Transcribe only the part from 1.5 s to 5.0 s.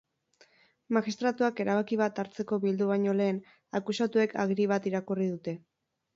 erabaki bat hartzeko bildu baino lehen, akusatuek agiri bat